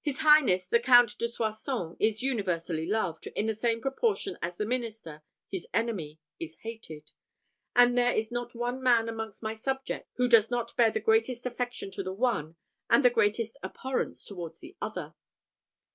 [0.00, 4.64] "His highness the Count de Soissons is universally loved, in the same proportion that the
[4.64, 7.12] minister, his enemy, is hated;
[7.74, 11.44] and there is not one man amongst my subjects who does not bear the greatest
[11.44, 12.56] affection to the one,
[12.88, 15.14] and the greatest abhorrence towards the other."